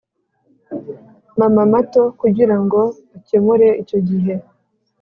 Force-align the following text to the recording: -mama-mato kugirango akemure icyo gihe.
-mama-mato 1.31 2.03
kugirango 2.19 2.81
akemure 3.17 3.67
icyo 3.81 3.99
gihe. 4.07 4.33